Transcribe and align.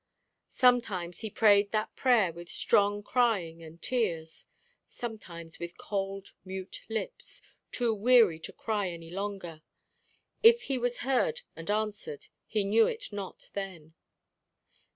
Sometimes 0.47 1.19
he 1.19 1.29
prayed 1.29 1.71
that 1.71 1.95
prayer 1.95 2.33
with 2.33 2.49
strong 2.49 3.03
crying 3.03 3.61
and 3.61 3.79
tears; 3.79 4.47
sometimes 4.87 5.59
with 5.59 5.77
cold 5.77 6.33
mute 6.43 6.81
lips, 6.89 7.43
too 7.71 7.93
weary 7.93 8.39
to 8.39 8.51
cry 8.51 8.89
any 8.89 9.11
longer. 9.11 9.61
If 10.41 10.63
he 10.63 10.79
was 10.79 11.01
heard 11.05 11.43
and 11.55 11.69
answered, 11.69 12.29
he 12.47 12.63
knew 12.63 12.87
it 12.87 13.13
not 13.13 13.51
then. 13.53 13.93